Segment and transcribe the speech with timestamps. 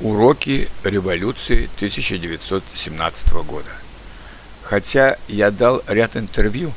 [0.00, 3.70] Уроки революции 1917 года.
[4.62, 6.72] Хотя я дал ряд интервью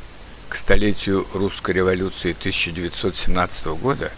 [0.48, 4.12] к столетию русской революции 1917 года,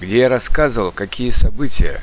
[0.00, 2.02] где я рассказывал, какие события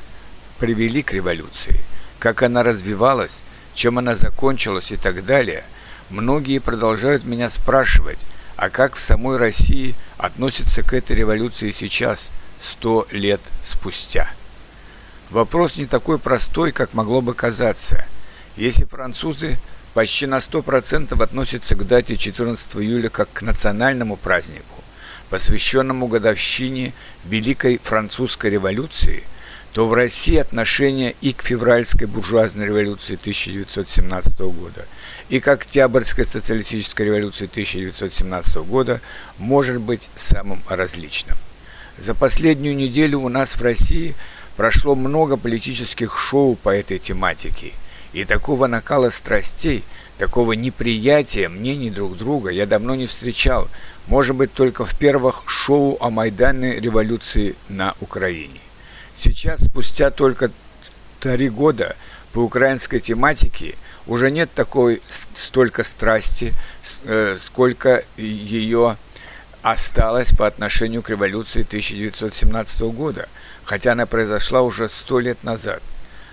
[0.58, 1.82] привели к революции,
[2.18, 3.44] как она развивалась,
[3.74, 5.66] чем она закончилась и так далее,
[6.10, 8.20] многие продолжают меня спрашивать,
[8.56, 14.32] а как в самой России относятся к этой революции сейчас, сто лет спустя.
[15.30, 18.06] Вопрос не такой простой, как могло бы казаться.
[18.56, 19.58] Если французы
[19.94, 24.84] почти на 100% относятся к дате 14 июля как к национальному празднику,
[25.30, 26.94] посвященному годовщине
[27.26, 29.24] Великой Французской революции,
[29.74, 34.86] то в России отношение и к февральской буржуазной революции 1917 года,
[35.28, 39.02] и к Октябрьской социалистической революции 1917 года
[39.38, 41.38] может быть самым различным.
[41.98, 44.16] За последнюю неделю у нас в России–
[44.58, 47.74] Прошло много политических шоу по этой тематике,
[48.12, 49.84] и такого накала страстей,
[50.18, 53.70] такого неприятия мнений друг друга я давно не встречал,
[54.08, 58.60] может быть, только в первых шоу о Майданной революции на Украине.
[59.14, 60.50] Сейчас, спустя только
[61.20, 61.96] три года
[62.34, 63.76] по украинской тематике,
[64.08, 65.04] уже нет такой
[65.36, 66.52] столько страсти,
[67.04, 68.98] э, сколько ее
[69.72, 73.28] осталось по отношению к революции 1917 года–
[73.68, 75.84] хотя она произошла уже сто лет назад.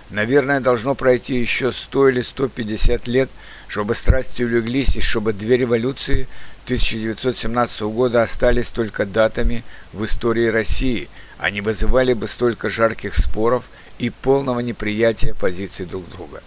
[0.09, 3.29] Наверное, должно пройти еще сто или сто пятьдесят лет,
[3.67, 6.29] чтобы страсти улеглись и чтобы две революции
[6.63, 13.65] 1917 года остались только датами в истории России, они вызывали бы столько жарких споров
[13.99, 16.41] и полного неприятия позиций друг друга.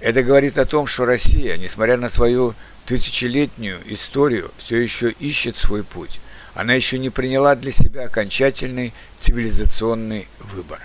[0.00, 2.54] Это говорит о том, что Россия, несмотря на свою
[2.90, 6.20] тысячелетнюю историю, все еще ищет свой путь,
[6.54, 10.80] она еще не приняла для себя окончательный цивилизационный выбор.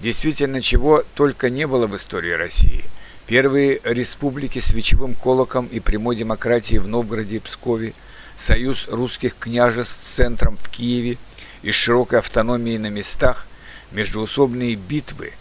[0.00, 2.84] Действительно, чего только не было в истории России.
[3.26, 7.94] Первые республики с вечевым колоком и прямой демократией в Новгороде и Пскове,
[8.36, 11.16] союз русских княжеств с центром в Киеве
[11.62, 13.46] и широкой автономией на местах,
[13.90, 15.32] междуусобные битвы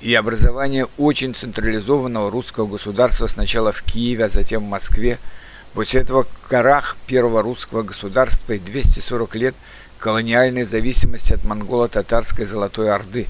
[0.00, 5.18] и образование очень централизованного русского государства сначала в Киеве, а затем в Москве–
[5.76, 9.54] После этого крах первого русского государства и 240 лет
[9.98, 13.26] колониальной зависимости от монголо-татарской Золотой Орды,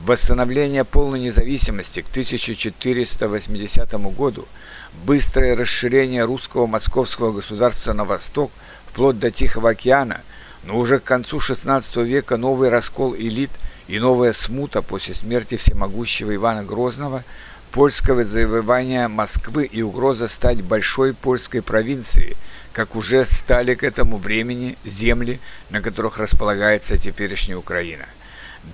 [0.00, 4.48] восстановление полной независимости к 1480 году,
[5.04, 8.50] быстрое расширение русского московского государства на восток,
[8.88, 10.22] вплоть до Тихого океана,
[10.64, 13.50] но уже к концу XVI века новый раскол элит
[13.88, 17.24] и новая смута после смерти всемогущего Ивана Грозного–
[17.76, 22.34] польского завоевания Москвы и угроза стать большой польской провинцией,
[22.72, 28.06] как уже стали к этому времени земли, на которых располагается теперешняя Украина.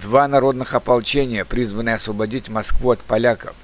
[0.00, 3.54] Два народных ополчения, призванные освободить Москву от поляков.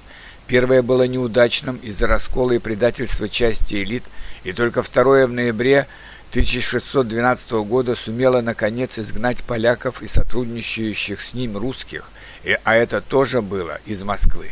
[0.45, 4.03] Первое было неудачным из-за раскола и предательства части элит,
[4.43, 5.87] и только второе в ноябре
[6.31, 12.09] 1612 года сумело наконец изгнать поляков и сотрудничающих с ним русских,
[12.43, 14.51] и, а это тоже было из Москвы.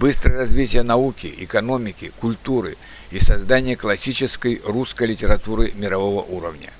[0.00, 2.78] быстрое развитие науки, экономики, культуры
[3.10, 6.70] и создание классической русской литературы мирового уровня.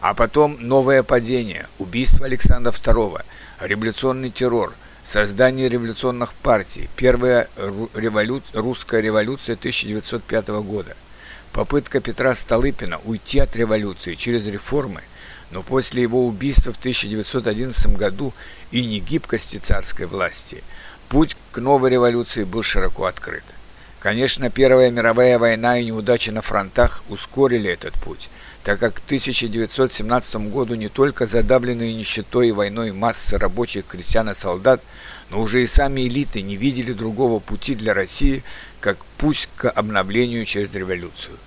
[0.00, 3.22] А потом новое падение, убийство Александра II,
[3.60, 4.74] революционный террор–
[5.08, 6.90] Создание революционных партий.
[6.94, 7.48] Первая
[7.94, 8.42] револю...
[8.52, 10.94] русская революция 1905 года.
[11.50, 15.00] Попытка Петра Столыпина уйти от революции через реформы,
[15.50, 18.34] но после его убийства в 1911 году
[18.70, 20.62] и негибкости царской власти,
[21.08, 23.44] путь к новой революции был широко открыт.
[24.00, 28.28] Конечно, Первая мировая война и неудачи на фронтах ускорили этот путь,
[28.68, 34.34] так как к 1917 году не только задавленные нищетой и войной массы рабочих, крестьян и
[34.34, 34.82] солдат,
[35.30, 38.44] но уже и сами элиты не видели другого пути для России,
[38.80, 41.38] как путь к обновлению через революцию.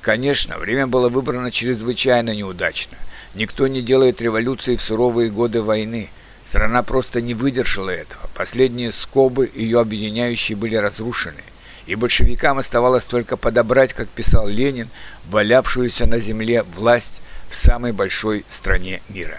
[0.00, 2.98] Конечно, время было выбрано чрезвычайно неудачно.
[3.36, 6.10] Никто не делает революции в суровые годы войны.
[6.42, 8.28] Страна просто не выдержала этого.
[8.34, 11.44] Последние скобы, ее объединяющие, были разрушены.
[11.86, 14.88] И большевикам оставалось только подобрать, как писал Ленин,
[15.28, 19.38] валявшуюся на земле власть в самой большой стране мира.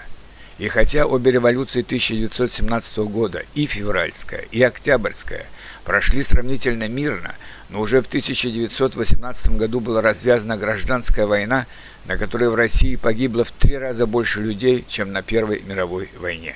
[0.58, 5.48] И хотя обе революции 1917 года, и февральская, и октябрьская,
[5.84, 7.36] прошли сравнительно мирно,
[7.70, 11.66] но уже в 1918 году была развязана гражданская война,
[12.06, 16.56] на которой в России погибло в три раза больше людей, чем на Первой мировой войне.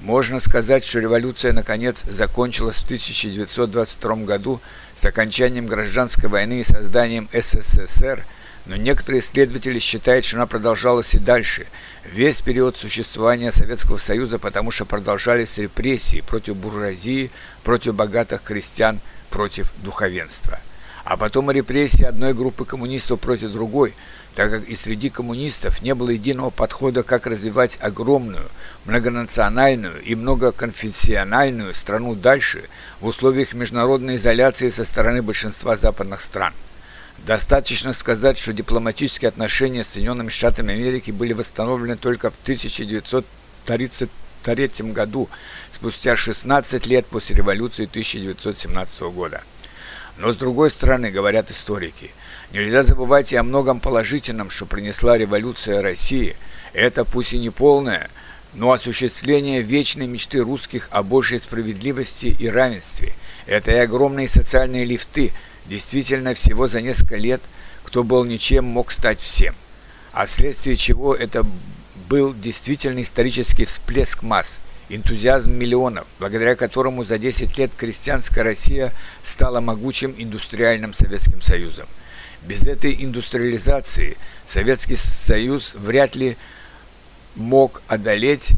[0.00, 4.60] Можно сказать, что революция наконец закончилась в 1922 году
[4.96, 8.24] с окончанием гражданской войны и созданием СССР–
[8.66, 11.66] но некоторые исследователи считают, что она продолжалась и дальше,
[12.04, 17.30] весь период существования Советского Союза, потому что продолжались репрессии против буржуазии,
[17.64, 19.00] против богатых крестьян,
[19.30, 20.60] против духовенства.
[21.04, 23.94] А потом репрессии одной группы коммунистов против другой,
[24.34, 28.48] так как и среди коммунистов не было единого подхода, как развивать огромную,
[28.84, 32.64] многонациональную и многоконфессиональную страну дальше
[33.00, 36.52] в условиях международной изоляции со стороны большинства западных стран–
[37.18, 45.28] Достаточно сказать, что дипломатические отношения с Соединенными Штатами Америки были восстановлены только в 1933 году,
[45.70, 49.44] спустя 16 лет после революции 1917 года.
[50.18, 52.10] Но с другой стороны, говорят историки,
[52.52, 56.36] нельзя забывать и о многом положительном, что принесла революция России.
[56.72, 58.10] Это пусть и не полное,
[58.54, 63.14] но осуществление вечной мечты русских о большей справедливости и равенстве.
[63.46, 65.32] Это и огромные социальные лифты–
[65.66, 67.40] Действительно, всего за несколько лет
[67.84, 69.54] кто был ничем, мог стать всем.
[70.12, 71.44] А вследствие чего это
[72.08, 74.60] был действительно исторический всплеск масс,
[74.94, 78.92] энтузиазм миллионов, благодаря которому за 10 лет крестьянская Россия
[79.24, 81.86] стала могучим индустриальным Советским Союзом.
[82.42, 84.16] Без этой индустриализации
[84.46, 86.36] Советский Союз вряд ли
[87.36, 88.50] мог одолеть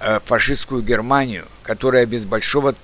[0.00, 2.74] э, фашистскую Германию, которая без большого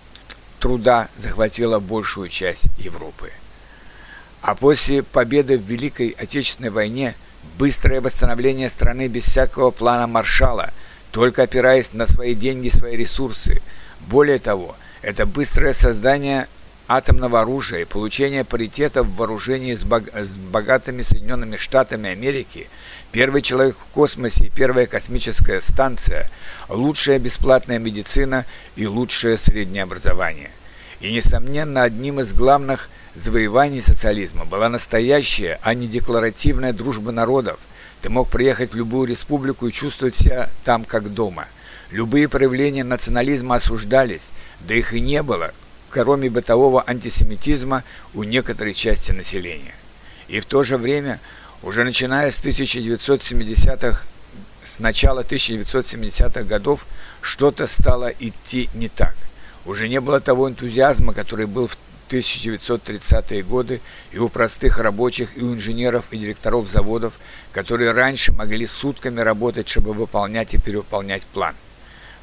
[0.60, 3.32] труда захватила большую часть Европы.
[4.42, 7.14] А после победы в Великой Отечественной войне
[7.58, 10.70] быстрое восстановление страны без всякого плана маршала,
[11.14, 13.62] только опираясь на свои деньги, свои ресурсы.
[14.00, 16.48] Более того, это быстрое создание
[16.88, 20.02] атомного оружия и получение паритета в вооружении с, бог...
[20.12, 22.68] с богатыми Соединенными Штатами Америки,
[23.12, 26.28] первый человек в космосе и первая космическая станция,
[26.68, 28.44] лучшая бесплатная медицина
[28.74, 30.50] и лучшее среднее образование.
[31.00, 37.58] И, несомненно, одним из главных– завоеваний социализма была настоящая, а не декларативная дружба народов.
[38.04, 41.48] Ты мог приехать в любую республику и чувствовать себя там как дома.
[41.90, 45.54] Любые проявления национализма осуждались, да их и не было,
[45.88, 49.74] кроме бытового антисемитизма у некоторой части населения.
[50.28, 51.18] И в то же время,
[51.62, 54.02] уже начиная с 1970-х,
[54.62, 56.84] с начала 1970-х годов,
[57.22, 59.16] что-то стало идти не так.
[59.64, 61.78] Уже не было того энтузиазма, который был в
[62.14, 63.80] 1930-е годы
[64.12, 67.14] и у простых рабочих, и у инженеров, и директоров заводов,
[67.52, 71.54] которые раньше могли сутками работать, чтобы выполнять и перевыполнять план.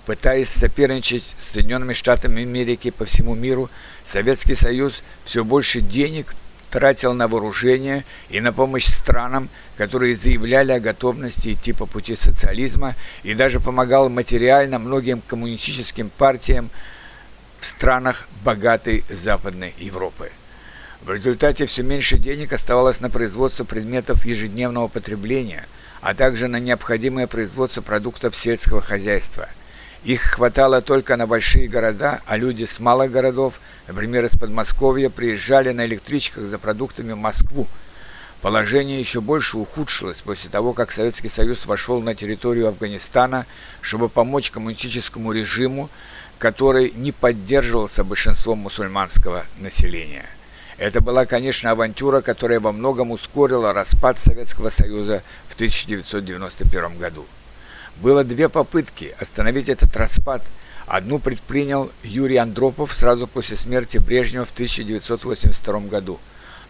[0.06, 3.70] Пытаясь соперничать с Соединенными Штатами Америки по всему миру,
[4.06, 6.34] Советский Союз все больше денег
[6.72, 12.96] тратил на вооружение и на помощь странам, которые заявляли о готовности идти по пути социализма
[13.24, 16.70] и даже помогал материально многим коммунистическим партиям
[17.62, 20.32] в странах богатой Западной Европы.
[21.04, 25.68] В результате все меньше денег оставалось на производство предметов ежедневного потребления,
[26.02, 29.48] а также на необходимое производство продуктов сельского хозяйства.
[30.04, 35.70] Их хватало только на большие города, а люди с малых городов, например, из Подмосковья, приезжали
[35.72, 37.68] на электричках за продуктами в Москву.
[38.42, 43.46] Положение еще больше ухудшилось после того, как Советский Союз вошел на территорию Афганистана,
[43.82, 45.92] чтобы помочь коммунистическому режиму
[46.42, 50.26] который не поддерживался большинством мусульманского населения.
[50.80, 57.28] Это была, конечно, авантюра, которая во многом ускорила распад Советского Союза в 1991 году.
[57.98, 60.42] Было две попытки остановить этот распад.
[60.88, 66.20] Одну предпринял Юрий Андропов сразу после смерти Брежнева в 1982 году.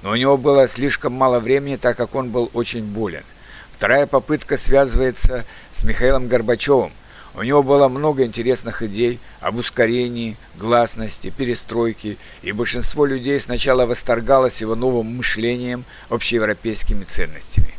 [0.02, 3.24] Но у него было слишком мало времени, так как он был очень болен.
[3.72, 6.92] Вторая попытка связывается с Михаилом Горбачевым,
[7.36, 14.62] У него было много интересных идей об ускорении, гласности, перестройке, и большинство людей сначала восторгалось
[14.62, 17.74] его новым мышлением, общеевропейскими ценностями.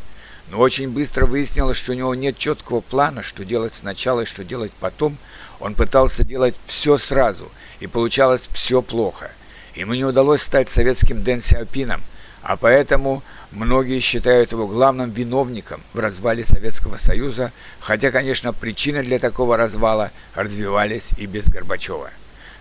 [0.50, 4.45] Но очень быстро выяснилось, что у него нет четкого плана, что делать сначала и что
[4.45, 5.16] делать потом.
[5.61, 7.50] Он пытался делать все сразу,
[7.81, 9.31] и получалось все плохо.
[9.75, 12.02] Ему не удалось стать советским Дэн Сяопином,
[12.42, 19.18] а поэтому Многие считают его главным виновником в развале Советского Союза, хотя, конечно, причины для
[19.18, 22.11] такого развала развивались и без Горбачева.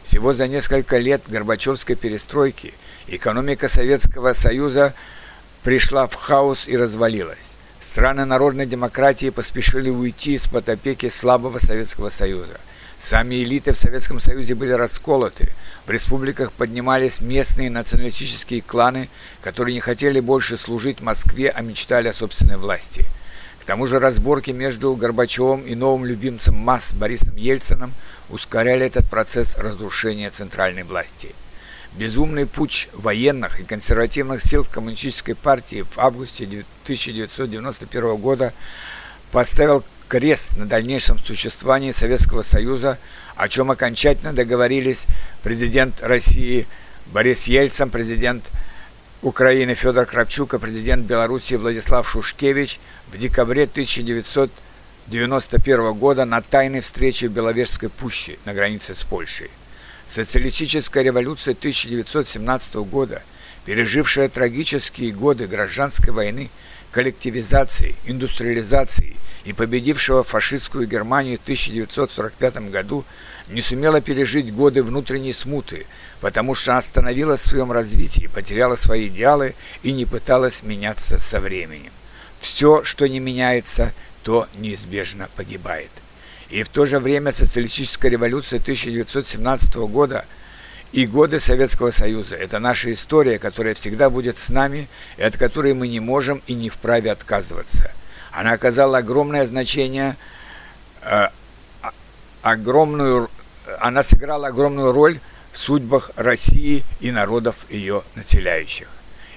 [0.03, 2.73] Всего за несколько лет Горбачевской перестройки
[3.07, 4.93] экономика Советского Союза
[5.63, 7.55] пришла в хаос и развалилась.
[7.79, 12.59] Страны народной демократии поспешили уйти из-под опеки слабого Советского Союза–
[13.01, 15.49] Сами элиты в Советском Союзе были расколоты.
[15.87, 19.09] В республиках поднимались местные националистические кланы,
[19.41, 23.03] которые не хотели больше служить Москве, а мечтали о собственной власти.
[23.59, 27.91] К тому же разборки между Горбачевым и новым любимцем масс Борисом Ельциным
[28.29, 31.33] ускоряли этот процесс разрушения центральной власти.
[31.93, 38.53] Безумный путь военных и консервативных сил в Коммунистической партии в августе 1991 года
[39.31, 42.97] поставил крест на дальнейшем существовании Советского Союза,
[43.37, 45.07] о чем окончательно договорились
[45.41, 46.67] президент России
[47.05, 48.51] Борис Ельцин, президент
[49.21, 57.29] Украины Федор Кравчук и президент Белоруссии Владислав Шушкевич в декабре 1991 года на тайной встрече
[57.29, 59.49] в Беловежской пуще на границе с Польшей.
[60.07, 63.23] Социалистическая революция 1917 года,
[63.63, 66.49] пережившая трагические годы гражданской войны,
[66.91, 73.05] коллективизации, индустриализации и победившего фашистскую Германию в 1945 году,
[73.47, 75.87] не сумела пережить годы внутренней смуты,
[76.19, 81.91] потому что остановилась в своем развитии, потеряла свои идеалы и не пыталась меняться со временем.
[82.39, 83.93] Все, что не меняется,
[84.23, 85.91] то неизбежно погибает.
[86.49, 90.25] И в то же время социалистическая революция 1917 года
[90.91, 95.73] и годы Советского Союза– это наша история, которая всегда будет с нами, и от которой
[95.73, 97.91] мы не можем и не вправе отказываться–
[98.31, 100.15] она оказала огромное значение,
[101.01, 101.27] э,
[102.41, 103.29] огромную,
[103.79, 105.19] она сыграла огромную роль
[105.51, 108.87] в судьбах России и народов ее населяющих.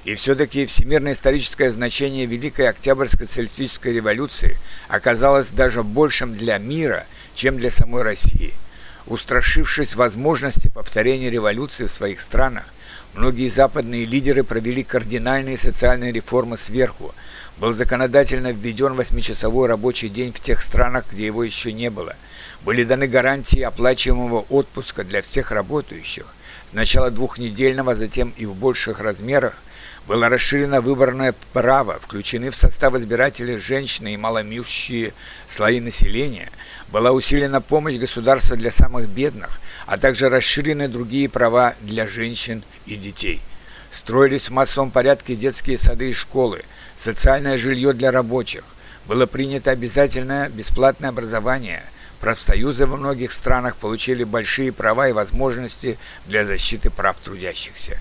[0.05, 4.59] И все-таки всемирное историческое значение Великой Октябрьской социалистической революции
[4.89, 8.53] оказалось даже большим для мира, чем для самой России.
[9.07, 12.65] Устрашившись возможности повторения революции в своих странах,
[13.13, 17.15] многие западные лидеры провели кардинальные социальные реформы сверху,
[17.59, 22.17] был законодательно введен восьмичасовой рабочий день в тех странах, где его еще не было.
[22.65, 26.25] Были даны гарантии оплачиваемого отпуска для всех работающих.
[26.71, 29.55] Сначала двухнедельного, затем и в больших размерах.
[30.07, 35.15] Было расширено выборное право, включены в состав избирателей женщины и маломющие
[35.49, 36.51] слои населения.
[36.89, 42.97] Была усилена помощь государства для самых бедных, а также расширены другие права для женщин и
[42.97, 43.41] детей.
[43.91, 46.63] Строились в массовом порядке детские сады и школы–
[46.97, 48.65] социальное жилье для рабочих,
[49.07, 51.83] было принято обязательное бесплатное образование.
[52.21, 58.01] Профсоюзы во многих странах получили большие права и возможности для защиты прав трудящихся.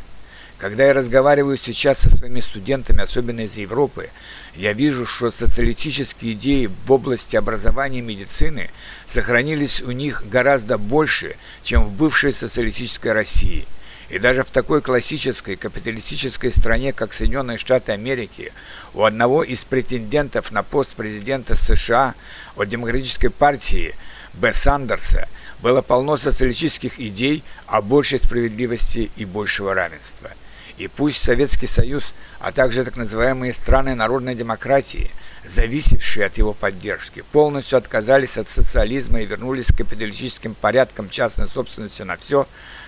[0.57, 4.09] Когда я разговариваю сейчас со своими студентами, особенно из Европы,
[4.55, 8.69] я вижу, что социалистические идеи в области образования и медицины
[9.05, 13.65] сохранились у них гораздо больше, чем в бывшей социалистической России–
[14.13, 18.53] и даже в такой классической капиталистической стране, как Соединенные Штаты Америки,
[18.93, 22.13] у одного из претендентов на пост президента США
[22.55, 23.95] от Демократической партии
[24.33, 24.53] Б.
[24.53, 25.27] Сандерса
[25.63, 30.29] было полно социалистических идей о большей справедливости и большего равенства.
[30.77, 35.11] И пусть Советский Союз, а также так называемые страны народной демократии,
[35.43, 42.01] зависевшие от его поддержки, полностью отказались от социализма и вернулись к капиталистическим порядкам частной собственности
[42.01, 42.47] на все,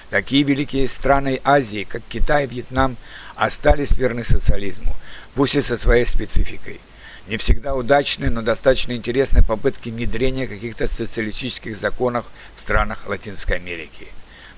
[0.09, 2.95] Такие великие страны Азии, как Китай и Вьетнам,
[3.35, 4.95] остались верны социализму,
[5.33, 6.79] пусть и со своей спецификой.
[7.27, 12.25] Не всегда удачные, но достаточно интересные попытки внедрения каких-то социалистических законов
[12.55, 14.07] в странах Латинской Америки.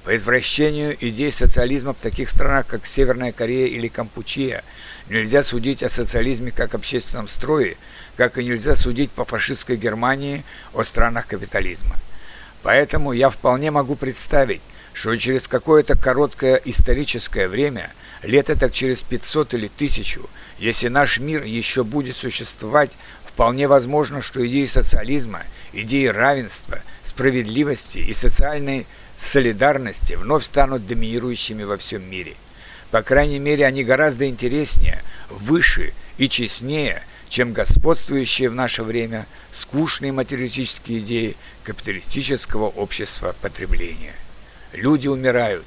[0.07, 4.63] По извращению идей социализма в таких странах, как Северная Корея или Кампучия,
[5.09, 7.75] нельзя судить о социализме как общественном строе,
[8.15, 11.97] как и нельзя судить по фашистской Германии о странах капитализма.
[12.63, 14.61] Поэтому я вполне могу представить,
[14.93, 17.91] что через какое-то короткое историческое время,
[18.23, 20.21] лет так через 500 или 1000,
[20.57, 22.93] если наш мир еще будет существовать,
[23.25, 28.87] вполне возможно, что идеи социализма, идеи равенства, справедливости и социальной
[29.17, 32.36] солидарности вновь станут доминирующими во всем мире.
[32.91, 40.12] По крайней мере, они гораздо интереснее, выше и честнее, чем господствующие в наше время скучные
[40.12, 44.13] материалистические идеи капиталистического общества потребления.
[44.71, 45.65] Люди умирают,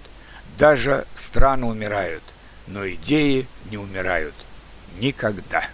[0.59, 2.23] даже страны умирают,
[2.67, 4.35] но идеи не умирают
[4.99, 5.69] никогда.